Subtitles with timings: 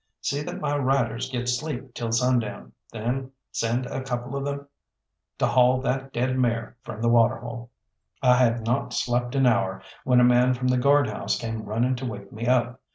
[0.19, 4.67] See that my riders get sleep till sundown, then send a couple of them
[5.37, 7.69] to haul that dead mare from the water hole."
[8.19, 11.95] I had not slept an hour when a man from the guard house came running
[11.97, 12.81] to wake me up.